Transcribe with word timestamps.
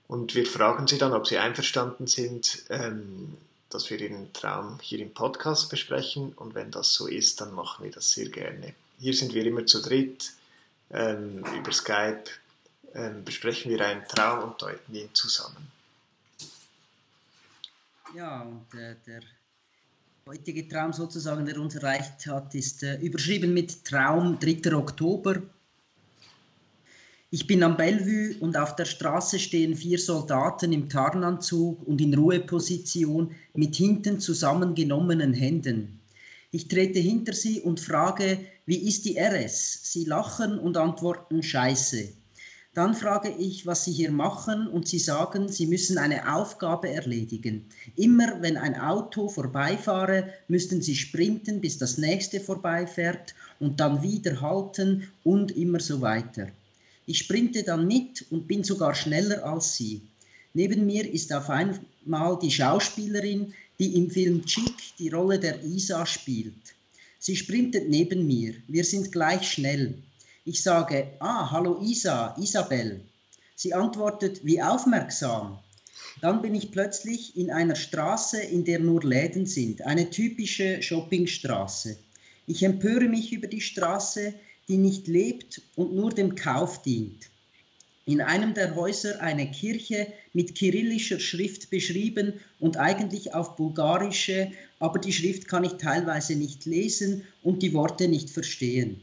Und 0.08 0.34
wir 0.34 0.46
fragen 0.46 0.88
Sie 0.88 0.98
dann, 0.98 1.12
ob 1.12 1.26
Sie 1.26 1.36
einverstanden 1.36 2.06
sind, 2.06 2.64
ähm, 2.70 3.36
dass 3.68 3.90
wir 3.90 4.00
Ihren 4.00 4.32
Traum 4.32 4.78
hier 4.80 5.00
im 5.00 5.12
Podcast 5.12 5.68
besprechen. 5.68 6.32
Und 6.32 6.54
wenn 6.54 6.70
das 6.70 6.94
so 6.94 7.06
ist, 7.06 7.40
dann 7.40 7.52
machen 7.52 7.84
wir 7.84 7.92
das 7.92 8.12
sehr 8.12 8.30
gerne. 8.30 8.74
Hier 8.98 9.14
sind 9.14 9.34
wir 9.34 9.44
immer 9.44 9.66
zu 9.66 9.82
dritt. 9.82 10.32
Ähm, 10.90 11.44
über 11.54 11.70
Skype 11.70 12.24
ähm, 12.94 13.22
besprechen 13.22 13.70
wir 13.70 13.84
einen 13.84 14.08
Traum 14.08 14.44
und 14.44 14.62
deuten 14.62 14.94
ihn 14.94 15.10
zusammen. 15.12 15.70
Ja, 18.16 18.40
und 18.40 18.74
äh, 18.74 18.96
der 19.06 19.20
heutige 20.26 20.66
Traum 20.66 20.94
sozusagen, 20.94 21.44
der 21.44 21.60
uns 21.60 21.74
erreicht 21.74 22.26
hat, 22.26 22.54
ist 22.54 22.82
äh, 22.82 22.96
überschrieben 22.96 23.52
mit 23.52 23.84
Traum 23.84 24.38
3. 24.38 24.74
Oktober. 24.74 25.42
Ich 27.30 27.46
bin 27.46 27.62
am 27.62 27.76
Bellevue 27.76 28.36
und 28.40 28.56
auf 28.56 28.74
der 28.74 28.86
Straße 28.86 29.38
stehen 29.38 29.76
vier 29.76 29.98
Soldaten 29.98 30.72
im 30.72 30.88
Tarnanzug 30.88 31.86
und 31.86 32.00
in 32.00 32.14
Ruheposition 32.14 33.32
mit 33.52 33.76
hinten 33.76 34.18
zusammengenommenen 34.18 35.34
Händen. 35.34 36.00
Ich 36.52 36.68
trete 36.68 37.00
hinter 37.00 37.34
sie 37.34 37.60
und 37.60 37.80
frage, 37.80 38.38
wie 38.64 38.88
ist 38.88 39.04
die 39.04 39.18
RS? 39.18 39.92
Sie 39.92 40.04
lachen 40.04 40.58
und 40.58 40.78
antworten 40.78 41.42
Scheiße. 41.42 42.08
Dann 42.72 42.94
frage 42.94 43.28
ich, 43.38 43.66
was 43.66 43.84
sie 43.84 43.92
hier 43.92 44.10
machen 44.10 44.66
und 44.66 44.88
sie 44.88 44.98
sagen, 44.98 45.50
sie 45.50 45.66
müssen 45.66 45.98
eine 45.98 46.34
Aufgabe 46.34 46.88
erledigen. 46.88 47.66
Immer 47.94 48.40
wenn 48.40 48.56
ein 48.56 48.80
Auto 48.80 49.28
vorbeifahre, 49.28 50.32
müssten 50.48 50.80
sie 50.80 50.96
sprinten, 50.96 51.60
bis 51.60 51.76
das 51.76 51.98
nächste 51.98 52.40
vorbeifährt 52.40 53.34
und 53.60 53.80
dann 53.80 54.02
wieder 54.02 54.40
halten 54.40 55.08
und 55.24 55.54
immer 55.54 55.80
so 55.80 56.00
weiter. 56.00 56.48
Ich 57.08 57.20
sprinte 57.20 57.62
dann 57.62 57.86
mit 57.86 58.26
und 58.28 58.46
bin 58.46 58.64
sogar 58.64 58.94
schneller 58.94 59.42
als 59.42 59.76
sie. 59.76 60.02
Neben 60.52 60.84
mir 60.84 61.10
ist 61.10 61.32
auf 61.32 61.48
einmal 61.48 62.38
die 62.38 62.50
Schauspielerin, 62.50 63.54
die 63.78 63.96
im 63.96 64.10
Film 64.10 64.44
Chick 64.44 64.74
die 64.98 65.08
Rolle 65.08 65.38
der 65.38 65.64
Isa 65.64 66.04
spielt. 66.04 66.74
Sie 67.18 67.34
sprintet 67.34 67.88
neben 67.88 68.26
mir. 68.26 68.56
Wir 68.66 68.84
sind 68.84 69.10
gleich 69.10 69.50
schnell. 69.50 69.94
Ich 70.44 70.62
sage, 70.62 71.12
ah, 71.20 71.50
hallo 71.50 71.80
Isa, 71.82 72.36
Isabel. 72.38 73.00
Sie 73.56 73.72
antwortet, 73.72 74.44
wie 74.44 74.60
aufmerksam. 74.60 75.60
Dann 76.20 76.42
bin 76.42 76.54
ich 76.54 76.72
plötzlich 76.72 77.38
in 77.38 77.50
einer 77.50 77.76
Straße, 77.76 78.38
in 78.38 78.66
der 78.66 78.80
nur 78.80 79.02
Läden 79.02 79.46
sind, 79.46 79.80
eine 79.80 80.10
typische 80.10 80.82
Shoppingstraße. 80.82 81.96
Ich 82.46 82.62
empöre 82.62 83.08
mich 83.08 83.32
über 83.32 83.46
die 83.46 83.62
Straße, 83.62 84.34
die 84.68 84.76
nicht 84.76 85.08
lebt 85.08 85.62
und 85.76 85.94
nur 85.94 86.10
dem 86.10 86.34
Kauf 86.34 86.82
dient. 86.82 87.30
In 88.04 88.20
einem 88.20 88.54
der 88.54 88.74
Häuser 88.74 89.20
eine 89.20 89.50
Kirche 89.50 90.06
mit 90.32 90.54
kyrillischer 90.54 91.20
Schrift 91.20 91.68
beschrieben 91.68 92.34
und 92.58 92.78
eigentlich 92.78 93.34
auf 93.34 93.56
bulgarische, 93.56 94.50
aber 94.78 94.98
die 94.98 95.12
Schrift 95.12 95.46
kann 95.46 95.64
ich 95.64 95.72
teilweise 95.72 96.34
nicht 96.34 96.64
lesen 96.64 97.24
und 97.42 97.62
die 97.62 97.74
Worte 97.74 98.08
nicht 98.08 98.30
verstehen. 98.30 99.00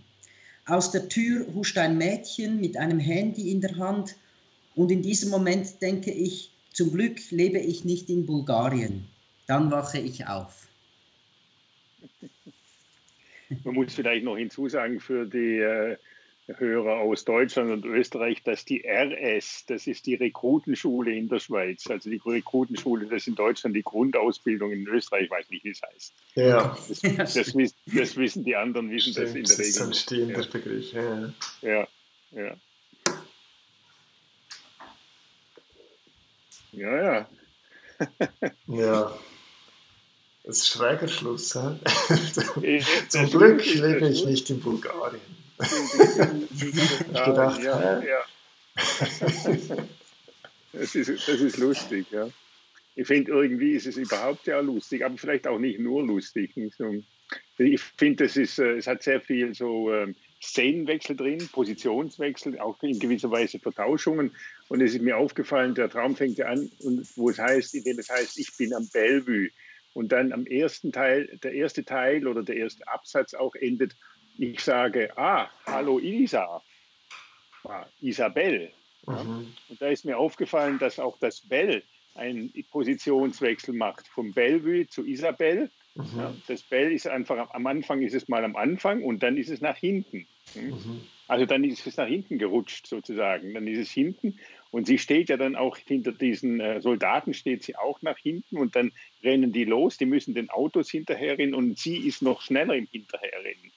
Aus 0.66 0.90
der 0.90 1.08
Tür 1.10 1.46
huscht 1.54 1.78
ein 1.78 1.98
Mädchen 1.98 2.60
mit 2.60 2.78
einem 2.78 3.00
Handy 3.00 3.52
in 3.52 3.62
der 3.62 3.78
Hand 3.78 4.16
und 4.74 4.92
in 4.92 5.04
diesem 5.04 5.30
Moment 5.30 5.82
denke 5.82 6.12
ich, 6.12 6.52
zum 6.74 6.92
Glück 6.92 7.20
lebe 7.30 7.60
ich 7.60 7.86
nicht 7.86 8.10
in 8.10 8.26
Bulgarien. 8.26 9.08
Dann 9.46 9.70
wache 9.70 10.00
ich 10.00 10.26
auf. 10.26 10.65
Man 13.66 13.74
muss 13.74 13.96
vielleicht 13.96 14.24
noch 14.24 14.38
hinzusagen 14.38 15.00
für 15.00 15.26
die 15.26 15.58
äh, 15.58 15.98
Hörer 16.48 16.98
aus 16.98 17.26
Deutschland 17.26 17.72
und 17.72 17.86
Österreich, 17.86 18.44
dass 18.44 18.64
die 18.64 18.86
RS, 18.86 19.66
das 19.66 19.88
ist 19.88 20.06
die 20.06 20.14
Rekrutenschule 20.14 21.12
in 21.12 21.28
der 21.28 21.40
Schweiz. 21.40 21.88
Also 21.90 22.12
die 22.12 22.22
Rekrutenschule, 22.24 23.08
das 23.08 23.24
ist 23.24 23.28
in 23.30 23.36
Deutschland 23.36 23.76
die 23.76 23.82
Grundausbildung, 23.82 24.72
in 24.72 24.88
Österreich 24.88 25.32
weiß 25.32 25.50
nicht, 25.50 25.66
wie 25.66 25.72
es 25.72 25.82
heißt. 25.82 26.14
Ja. 26.36 26.78
Das, 26.88 27.34
das, 27.34 27.34
das, 27.34 28.18
wissen 28.18 28.44
die 28.44 28.56
anderen, 28.56 28.92
wissen 28.92 29.14
Stimmt, 29.14 29.28
das 29.28 29.36
in 29.36 29.44
der 29.44 29.44
das 29.44 29.60
ist 29.60 29.78
Regel. 29.78 29.88
ein 29.88 29.94
stehender 29.94 30.42
ja. 30.42 30.48
Begriff. 30.52 30.94
Ja, 30.94 31.34
ja. 31.64 31.88
Ja, 36.72 37.02
ja. 37.12 37.28
ja. 37.98 38.48
ja. 38.68 39.20
Das 40.46 40.58
ist 40.58 40.68
schräger 40.68 41.08
Schluss. 41.08 41.50
Zum 43.10 43.30
Glück 43.32 43.66
lebe 43.66 44.10
ich 44.10 44.26
nicht 44.26 44.50
in 44.52 44.60
Bulgarien. 44.60 45.22
ich 45.60 47.24
gedacht, 47.24 47.64
ja, 47.64 48.04
ja. 48.04 48.20
Das, 50.74 50.94
ist, 50.94 51.28
das 51.28 51.42
ist 51.42 51.58
lustig, 51.58 52.06
ja. 52.12 52.30
Ich 52.96 53.08
finde, 53.08 53.32
irgendwie 53.32 53.72
ist 53.72 53.88
es 53.88 53.98
überhaupt 53.98 54.46
ja 54.46 54.60
lustig, 54.60 55.04
aber 55.04 55.18
vielleicht 55.18 55.48
auch 55.48 55.58
nicht 55.58 55.80
nur 55.80 56.06
lustig. 56.06 56.52
Ich 57.58 57.82
finde, 57.98 58.26
es, 58.26 58.38
es 58.38 58.88
hat 58.88 59.02
sehr 59.02 59.22
viel 59.22 59.56
so 59.56 59.92
ähm, 59.92 60.16
Szenenwechsel 60.42 61.16
drin, 61.16 61.50
Positionswechsel, 61.52 62.60
auch 62.60 62.82
in 62.84 63.00
gewisser 63.00 63.32
Weise 63.32 63.58
Vertauschungen. 63.58 64.32
Und 64.68 64.82
es 64.82 64.94
ist 64.94 65.02
mir 65.02 65.18
aufgefallen, 65.18 65.74
der 65.74 65.90
Traum 65.90 66.16
fängt 66.16 66.38
ja 66.38 66.48
an, 66.48 66.70
wo 67.16 67.30
es 67.32 67.40
heißt, 67.40 67.74
indem 67.74 67.98
es 67.98 68.10
heißt, 68.10 68.38
ich 68.38 68.56
bin 68.58 68.74
am 68.74 68.88
Bellevue. 68.90 69.50
Und 69.96 70.12
dann 70.12 70.34
am 70.34 70.46
ersten 70.46 70.92
Teil, 70.92 71.40
der 71.42 71.54
erste 71.54 71.86
Teil 71.86 72.28
oder 72.28 72.44
der 72.44 72.58
erste 72.58 72.86
Absatz 72.86 73.34
auch 73.34 73.56
endet, 73.56 73.96
ich 74.38 74.60
sage, 74.60 75.18
ah, 75.18 75.50
hallo 75.66 76.00
Isa, 76.00 76.62
ah, 77.64 77.86
Isabel. 78.02 78.72
Mhm. 79.08 79.54
Und 79.70 79.82
da 79.82 79.88
ist 79.88 80.04
mir 80.04 80.18
aufgefallen, 80.18 80.80
dass 80.80 81.00
auch 81.00 81.18
das 81.20 81.40
Bell 81.40 81.82
einen 82.14 82.52
Positionswechsel 82.72 83.74
macht, 83.74 84.06
vom 84.10 84.34
Bellevue 84.34 84.86
zu 84.86 85.06
Isabel. 85.06 85.72
Mhm. 85.96 86.06
Ja, 86.18 86.36
das 86.48 86.64
Bell 86.64 86.92
ist 86.92 87.08
einfach, 87.08 87.52
am 87.52 87.66
Anfang 87.66 88.02
ist 88.02 88.16
es 88.16 88.28
mal 88.28 88.44
am 88.44 88.58
Anfang 88.58 89.02
und 89.02 89.24
dann 89.24 89.38
ist 89.38 89.50
es 89.50 89.62
nach 89.62 89.78
hinten. 89.78 90.28
Hm? 90.54 90.72
Mhm. 90.72 91.02
Also 91.30 91.46
dann 91.46 91.64
ist 91.64 91.88
es 91.88 91.96
nach 91.96 92.08
hinten 92.08 92.38
gerutscht 92.38 92.86
sozusagen. 92.86 93.54
Dann 93.54 93.66
ist 93.66 93.80
es 93.80 93.92
hinten 93.92 94.40
und 94.76 94.88
sie 94.88 94.98
steht 94.98 95.30
ja 95.30 95.38
dann 95.38 95.56
auch 95.56 95.78
hinter 95.78 96.12
diesen 96.12 96.60
äh, 96.60 96.82
Soldaten, 96.82 97.34
steht 97.34 97.64
sie 97.64 97.78
auch 97.78 98.02
nach 98.02 98.18
hinten 98.18 98.58
und 98.58 98.76
dann 98.76 98.92
rennen 99.24 99.54
die 99.54 99.64
los, 99.64 99.96
die 99.98 100.06
müssen 100.06 100.34
den 100.36 100.50
Autos 100.50 100.92
hinterherrennen 100.92 101.56
und 101.56 101.80
sie 101.80 101.96
ist 101.96 102.22
noch 102.22 102.42
schneller 102.42 102.76
im 102.76 102.86
Hinterherrennen. 102.92 103.72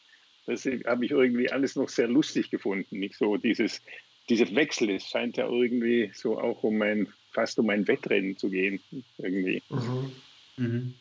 Das 0.46 0.64
habe 0.64 1.05
ich 1.05 1.12
irgendwie 1.12 1.52
alles 1.52 1.76
noch 1.76 1.88
sehr 1.88 2.08
lustig 2.08 2.50
gefunden. 2.50 2.99
Nicht 2.99 3.14
so 3.14 3.37
dieses, 3.37 3.81
dieser 4.28 4.52
Wechsel, 4.56 4.90
es 4.90 5.06
scheint 5.06 5.37
ja 5.37 5.46
irgendwie 5.46 6.11
so 6.14 6.37
auch 6.37 6.64
um 6.64 6.82
ein, 6.82 7.06
fast 7.31 7.61
um 7.61 7.70
ein 7.70 7.87
Wettrennen 7.87 8.37
zu 8.37 8.50
gehen. 8.50 8.81
Irgendwie. 9.19 9.62
Mhm. 9.69 10.12
Mhm. 10.56 10.94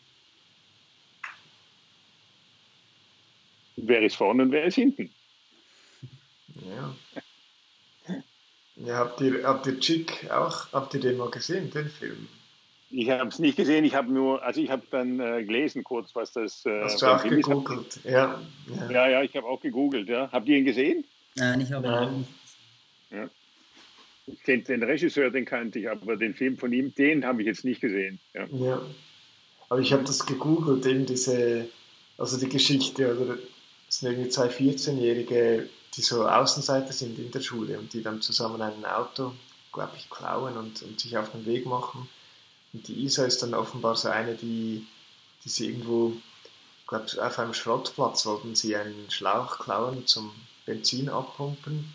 Wer 3.77 4.03
ist 4.03 4.15
vorne 4.15 4.43
und 4.43 4.51
wer 4.51 4.65
ist 4.65 4.75
hinten? 4.75 5.09
Ja. 6.69 6.95
Ja 8.85 8.95
habt, 8.95 9.21
ihr, 9.21 9.43
habt 9.43 9.67
ihr 9.67 9.79
Chick 9.79 10.29
auch, 10.31 10.71
habt 10.71 10.93
ihr 10.93 10.99
den 10.99 11.17
mal 11.17 11.29
gesehen, 11.29 11.69
den 11.71 11.89
Film? 11.89 12.27
Ich 12.89 13.09
habe 13.09 13.29
es 13.29 13.39
nicht 13.39 13.57
gesehen, 13.57 13.83
ich 13.83 13.95
habe 13.95 14.11
nur, 14.11 14.41
also 14.43 14.61
ich 14.61 14.69
habe 14.69 14.83
dann 14.89 15.19
äh, 15.19 15.43
gelesen 15.43 15.83
kurz, 15.83 16.15
was 16.15 16.31
das. 16.31 16.65
Äh, 16.65 16.83
Hast 16.83 17.01
du 17.01 17.07
auch 17.07 17.21
gegoogelt? 17.21 17.99
Ja, 18.05 18.39
ja. 18.67 18.91
Ja, 18.91 19.09
ja, 19.09 19.23
ich 19.23 19.35
habe 19.35 19.45
auch 19.45 19.59
gegoogelt, 19.59 20.07
ja. 20.07 20.29
Habt 20.31 20.47
ihr 20.47 20.57
ihn 20.57 20.65
gesehen? 20.65 21.03
Nein, 21.35 21.59
ich 21.61 21.71
habe 21.71 21.87
ihn 21.87 22.19
nicht. 22.19 22.29
Ja. 23.11 23.29
Ich 24.27 24.43
kennt 24.43 24.67
den 24.67 24.83
Regisseur, 24.83 25.31
den 25.31 25.45
kannte 25.45 25.79
ich, 25.79 25.89
aber 25.89 26.17
den 26.17 26.33
Film 26.33 26.57
von 26.57 26.71
ihm, 26.73 26.93
den 26.95 27.25
habe 27.25 27.41
ich 27.41 27.47
jetzt 27.47 27.65
nicht 27.65 27.81
gesehen. 27.81 28.19
Ja. 28.33 28.45
ja. 28.51 28.81
Aber 29.69 29.79
ich 29.81 29.91
habe 29.91 30.03
das 30.03 30.25
gegoogelt, 30.25 30.85
eben 30.85 31.05
diese, 31.05 31.67
also 32.17 32.37
die 32.37 32.49
Geschichte, 32.49 33.17
oder 33.19 33.37
es 33.89 33.99
sind 33.99 34.11
irgendwie 34.11 34.29
zwei 34.29 34.47
14-Jährige, 34.47 35.69
die 35.97 36.03
so 36.03 36.27
Außenseiter 36.27 36.93
sind 36.93 37.17
in 37.17 37.31
der 37.31 37.41
Schule 37.41 37.79
und 37.79 37.91
die 37.91 38.03
dann 38.03 38.21
zusammen 38.21 38.61
ein 38.61 38.85
Auto, 38.85 39.33
glaube 39.73 39.93
ich, 39.97 40.09
klauen 40.09 40.55
und, 40.55 40.83
und 40.83 40.99
sich 40.99 41.17
auf 41.17 41.31
den 41.31 41.45
Weg 41.45 41.65
machen. 41.65 42.07
Und 42.71 42.87
die 42.87 43.03
Isa 43.03 43.25
ist 43.25 43.41
dann 43.41 43.55
offenbar 43.55 43.95
so 43.95 44.09
eine, 44.09 44.35
die, 44.35 44.85
die 45.43 45.49
sie 45.49 45.67
irgendwo, 45.67 46.13
ich 46.81 46.87
glaube, 46.87 47.25
auf 47.25 47.39
einem 47.39 47.55
Schrottplatz 47.55 48.25
wollten 48.27 48.55
sie 48.55 48.75
einen 48.75 49.09
Schlauch 49.09 49.57
klauen 49.57 50.05
zum 50.05 50.31
Benzin 50.65 51.09
abpumpen. 51.09 51.93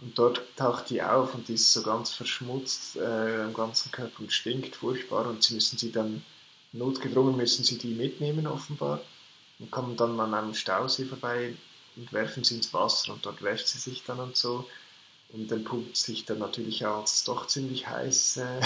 Und 0.00 0.18
dort 0.18 0.42
taucht 0.56 0.90
die 0.90 1.00
auf 1.00 1.34
und 1.34 1.46
die 1.46 1.54
ist 1.54 1.72
so 1.72 1.82
ganz 1.82 2.10
verschmutzt 2.10 2.96
äh, 2.96 3.42
am 3.42 3.54
ganzen 3.54 3.92
Körper 3.92 4.20
und 4.20 4.32
stinkt 4.32 4.74
furchtbar. 4.74 5.26
Und 5.26 5.44
sie 5.44 5.54
müssen 5.54 5.78
sie 5.78 5.92
dann, 5.92 6.24
notgedrungen 6.72 7.36
müssen 7.36 7.64
sie 7.64 7.78
die 7.78 7.94
mitnehmen 7.94 8.48
offenbar. 8.48 9.00
Und 9.60 9.70
kommen 9.70 9.96
dann 9.96 10.18
an 10.18 10.34
einem 10.34 10.54
Stausee 10.54 11.04
vorbei 11.04 11.54
und 11.96 12.12
werfen 12.12 12.44
sie 12.44 12.56
ins 12.56 12.72
Wasser 12.72 13.12
und 13.12 13.24
dort 13.24 13.42
wäscht 13.42 13.66
sie 13.68 13.78
sich 13.78 14.02
dann 14.04 14.20
und 14.20 14.36
so. 14.36 14.68
Und 15.32 15.50
dann 15.50 15.64
pumpt 15.64 15.96
sich 15.96 16.24
dann 16.24 16.38
natürlich 16.38 16.86
als 16.86 17.24
doch 17.24 17.46
ziemlich 17.46 17.88
heiß, 17.88 18.36
äh, 18.36 18.60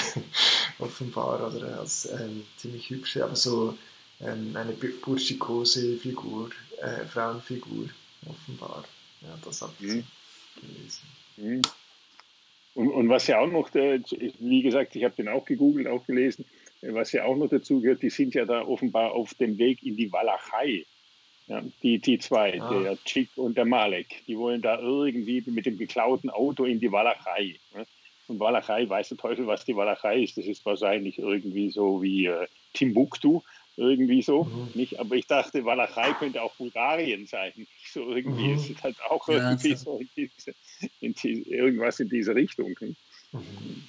offenbar, 0.79 1.55
oder 1.55 1.81
als 1.81 2.07
ähm, 2.13 2.45
ziemlich 2.57 2.91
hübsche, 2.91 3.25
aber 3.25 3.37
so 3.37 3.77
ähm, 4.21 4.55
eine 4.55 4.73
burschikose 4.73 5.97
Figur, 5.97 6.51
äh, 6.83 7.07
Frauenfigur, 7.07 7.89
offenbar. 8.27 8.85
Ja, 9.23 9.39
das 9.45 9.63
habe 9.63 9.73
ich 9.81 9.87
mhm. 9.87 10.05
gelesen. 10.61 11.03
Mhm. 11.37 11.63
Und, 12.75 12.91
und, 12.91 13.09
was 13.09 13.27
ja 13.27 13.41
auch 13.41 13.49
noch, 13.49 13.75
äh, 13.75 14.01
wie 14.39 14.63
gesagt, 14.63 14.95
ich 14.95 15.05
habe 15.05 15.15
den 15.17 15.29
auch 15.29 15.45
gegoogelt, 15.45 15.89
auch 15.89 16.07
gelesen, 16.07 16.45
was 16.83 17.13
ja 17.13 17.25
auch 17.25 17.37
noch 17.37 17.49
dazu 17.49 17.81
gehört, 17.81 18.03
die 18.03 18.11
sind 18.11 18.35
ja 18.35 18.45
da 18.45 18.63
offenbar 18.63 19.13
auf 19.13 19.35
dem 19.35 19.59
Weg 19.59 19.83
in 19.83 19.97
die 19.97 20.13
Walachei. 20.13 20.87
Ja, 21.49 21.63
die, 21.83 21.99
die 21.99 22.19
zwei, 22.19 22.61
ah. 22.61 22.83
der 22.83 23.03
Chick 23.05 23.31
und 23.37 23.57
der 23.57 23.65
Malek, 23.65 24.23
die 24.27 24.37
wollen 24.37 24.61
da 24.61 24.79
irgendwie 24.79 25.43
mit 25.47 25.65
dem 25.65 25.79
geklauten 25.79 26.29
Auto 26.29 26.65
in 26.65 26.79
die 26.79 26.93
Walachei. 26.93 27.59
Ne? 27.75 27.87
Und 28.27 28.39
Walachei, 28.39 28.87
weiß 28.87 29.09
der 29.09 29.19
Teufel, 29.19 29.47
was 29.47 29.65
die 29.65 29.75
Walachei 29.75 30.23
ist. 30.23 30.37
Das 30.37 30.45
ist 30.45 30.65
wahrscheinlich 30.67 31.19
irgendwie 31.19 31.71
so 31.71 32.03
wie 32.03 32.27
äh, 32.27 32.47
Timbuktu, 32.75 33.41
irgendwie 33.77 34.21
so. 34.21 34.45
Mhm. 34.45 34.69
Nicht? 34.75 35.01
Aber 35.01 35.15
ich 35.15 35.27
dachte, 35.27 35.65
Walachei 35.65 36.13
könnte 36.13 36.43
auch 36.43 36.55
Bulgarien 36.57 37.27
sein. 37.27 37.53
So 37.91 38.15
irgendwie 38.15 38.49
mhm. 38.49 38.55
ist 38.57 38.69
es 38.69 38.83
halt 38.83 38.97
auch 39.09 39.27
ja, 39.29 39.49
irgendwie 39.49 39.75
so, 39.75 39.85
so 39.85 39.99
in 39.99 40.09
diese, 40.15 40.55
in 41.01 41.15
die, 41.15 41.51
irgendwas 41.51 41.99
in 42.01 42.11
diese 42.11 42.35
Richtung. 42.35 42.75
Ne? 42.81 42.95
Mhm. 43.33 43.85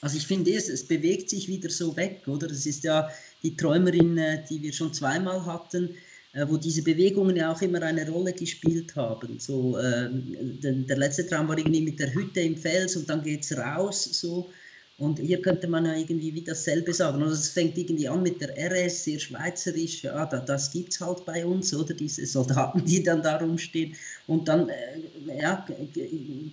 Also 0.00 0.16
ich 0.16 0.26
finde 0.26 0.50
es, 0.52 0.68
es 0.68 0.88
bewegt 0.88 1.30
sich 1.30 1.46
wieder 1.46 1.70
so 1.70 1.96
weg, 1.96 2.22
oder? 2.26 2.48
Das 2.48 2.66
ist 2.66 2.82
ja 2.82 3.08
die 3.44 3.56
Träumerin, 3.56 4.18
äh, 4.18 4.44
die 4.50 4.60
wir 4.60 4.72
schon 4.72 4.92
zweimal 4.92 5.46
hatten, 5.46 5.94
wo 6.34 6.56
diese 6.56 6.82
Bewegungen 6.82 7.36
ja 7.36 7.52
auch 7.52 7.60
immer 7.60 7.82
eine 7.82 8.08
Rolle 8.08 8.32
gespielt 8.32 8.96
haben. 8.96 9.38
So, 9.38 9.78
ähm, 9.78 10.58
der, 10.62 10.96
letzte 10.96 11.26
Traum 11.26 11.48
war 11.48 11.58
irgendwie 11.58 11.82
mit 11.82 11.98
der 11.98 12.12
Hütte 12.14 12.40
im 12.40 12.56
Fels 12.56 12.96
und 12.96 13.08
dann 13.08 13.22
geht 13.22 13.44
es 13.44 13.56
raus. 13.56 14.04
So. 14.04 14.48
Und 14.96 15.18
hier 15.18 15.42
könnte 15.42 15.68
man 15.68 15.84
ja 15.84 15.94
irgendwie 15.94 16.32
wie 16.32 16.44
dasselbe 16.44 16.94
sagen. 16.94 17.22
Also 17.22 17.34
es 17.34 17.48
fängt 17.48 17.76
irgendwie 17.76 18.08
an 18.08 18.22
mit 18.22 18.40
der 18.40 18.56
RS, 18.56 19.04
sehr 19.04 19.18
schweizerisch, 19.18 20.04
ja, 20.04 20.24
da, 20.24 20.40
das 20.40 20.70
gibt 20.70 20.92
es 20.92 21.00
halt 21.00 21.24
bei 21.24 21.44
uns, 21.44 21.74
oder 21.74 21.92
diese 21.92 22.24
Soldaten, 22.24 22.84
die 22.84 23.02
dann 23.02 23.22
da 23.22 23.36
rumstehen. 23.36 23.94
Und 24.26 24.48
dann 24.48 24.68
äh, 24.68 25.40
ja, 25.40 25.66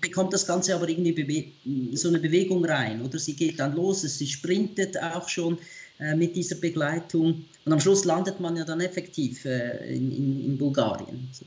bekommt 0.01 0.33
das 0.33 0.45
Ganze 0.45 0.75
aber 0.75 0.89
irgendwie 0.89 1.53
so 1.93 2.09
eine 2.09 2.19
Bewegung 2.19 2.65
rein, 2.65 3.01
oder 3.01 3.19
sie 3.19 3.33
geht 3.33 3.59
dann 3.59 3.75
los, 3.75 4.01
sie 4.01 4.27
sprintet 4.27 4.97
auch 5.01 5.29
schon 5.29 5.57
äh, 5.99 6.15
mit 6.15 6.35
dieser 6.35 6.55
Begleitung. 6.55 7.45
Und 7.65 7.73
am 7.73 7.79
Schluss 7.79 8.05
landet 8.05 8.39
man 8.39 8.55
ja 8.55 8.63
dann 8.63 8.79
effektiv 8.79 9.43
äh, 9.43 9.95
in, 9.95 10.11
in, 10.11 10.45
in, 10.45 10.57
Bulgarien. 10.57 11.29
So. 11.31 11.45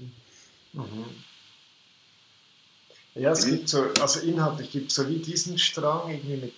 Mhm. 0.79 1.07
Ja, 3.15 3.33
es 3.33 3.47
gibt 3.47 3.69
so, 3.69 3.85
also 4.01 4.21
inhaltlich 4.21 4.71
gibt 4.71 4.91
es 4.91 4.97
so 4.97 5.09
wie 5.09 5.19
diesen 5.19 5.59
Strang 5.59 6.11
irgendwie 6.11 6.37
mit, 6.37 6.55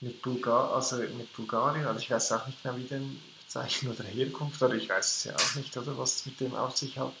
mit, 0.00 0.22
Bulgar, 0.22 0.74
also 0.74 0.96
mit 0.96 1.32
Bulgarien, 1.34 1.86
also 1.86 2.00
ich 2.00 2.10
weiß 2.10 2.32
auch 2.32 2.46
nicht 2.46 2.64
mehr, 2.64 2.76
wie 2.76 2.84
den 2.84 3.20
Zeichen 3.48 3.88
oder 3.88 4.04
Herkunft, 4.04 4.62
oder 4.62 4.74
ich 4.74 4.88
weiß 4.88 5.16
es 5.16 5.24
ja 5.24 5.34
auch 5.34 5.54
nicht, 5.56 5.76
oder 5.76 5.98
was 5.98 6.24
mit 6.26 6.38
dem 6.40 6.54
auf 6.54 6.76
sich 6.76 6.98
hat. 6.98 7.12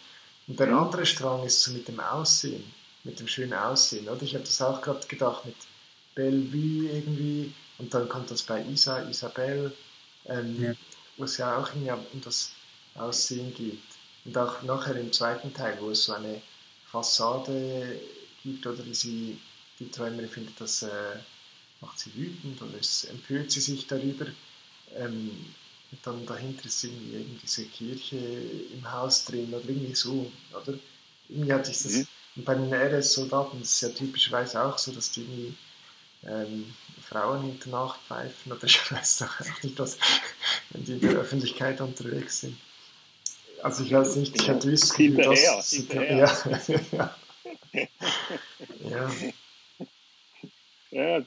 Und 0.46 0.60
der 0.60 0.72
andere 0.72 1.06
Strang 1.06 1.44
ist 1.44 1.62
so 1.62 1.72
mit 1.72 1.88
dem 1.88 1.98
Aussehen, 1.98 2.64
mit 3.02 3.18
dem 3.18 3.26
schönen 3.28 3.54
Aussehen, 3.54 4.08
oder? 4.08 4.22
Ich 4.22 4.34
habe 4.34 4.44
das 4.44 4.60
auch 4.62 4.80
gerade 4.80 5.06
gedacht 5.06 5.44
mit 5.44 5.56
Bellevue 6.14 6.88
irgendwie, 6.90 7.52
und 7.78 7.94
dann 7.94 8.08
kommt 8.08 8.30
das 8.30 8.42
bei 8.42 8.64
Isa, 8.64 9.08
Isabel, 9.08 9.72
ähm, 10.26 10.62
ja. 10.62 10.74
wo 11.16 11.24
es 11.24 11.36
ja 11.36 11.56
auch 11.56 11.74
um 11.74 12.20
das 12.22 12.52
Aussehen 12.94 13.54
geht. 13.54 13.82
Und 14.24 14.36
auch 14.36 14.62
nachher 14.62 14.96
im 14.96 15.12
zweiten 15.12 15.52
Teil, 15.54 15.78
wo 15.80 15.90
es 15.90 16.04
so 16.04 16.12
eine 16.12 16.42
Fassade 16.86 18.00
gibt 18.42 18.66
oder 18.66 18.82
sie, 18.92 19.38
die 19.78 19.90
Träumerin 19.90 20.28
findet 20.28 20.60
das, 20.60 20.82
äh, 20.82 21.16
macht 21.80 21.98
sie 21.98 22.14
wütend 22.14 22.60
oder 22.60 22.78
es 22.78 23.04
empört 23.04 23.50
sie 23.50 23.60
sich 23.60 23.86
darüber. 23.86 24.26
Ähm, 24.94 25.54
und 25.90 26.06
dann 26.06 26.26
dahinter 26.26 26.66
ist 26.66 26.84
irgendwie, 26.84 27.16
irgendwie 27.16 27.40
diese 27.42 27.64
Kirche 27.64 28.16
im 28.16 28.90
Haus 28.90 29.24
drin 29.24 29.52
oder 29.54 29.66
irgendwie 29.66 29.94
so, 29.94 30.30
oder? 30.52 30.78
Irgendwie 31.28 31.52
hatte 31.52 31.70
ich 31.70 31.78
das, 31.78 31.92
mhm. 31.92 32.06
und 32.36 32.44
bei 32.44 32.54
den 32.54 32.72
RS-Soldaten 32.72 33.60
ist 33.62 33.74
es 33.74 33.80
ja 33.80 33.88
typischerweise 33.90 34.62
auch 34.62 34.76
so, 34.76 34.92
dass 34.92 35.10
die 35.12 35.20
irgendwie 35.20 35.54
ähm, 36.24 36.74
Frauen 37.08 37.50
in 37.50 37.60
der 37.60 37.72
Nacht 37.72 38.00
pfeifen 38.06 38.52
oder 38.52 38.64
ich 38.64 38.92
weiß 38.92 39.18
doch 39.18 39.40
auch 39.40 39.62
nicht, 39.62 39.78
was, 39.78 39.98
wenn 40.70 40.84
die 40.84 40.92
in 40.92 41.00
der 41.00 41.10
Öffentlichkeit 41.12 41.80
unterwegs 41.80 42.40
sind. 42.40 42.56
Also 43.62 43.82
ich 43.82 43.92
weiß 43.92 44.16
nicht, 44.16 44.40
ich 44.40 44.48
hatte 44.48 44.70
das 44.70 44.90
Gefühl, 44.90 45.16
dass... 45.16 45.70
Hinterher. 45.70 46.30
Ja, 46.92 47.10
ja. 48.90 49.10
ja. 50.90 51.24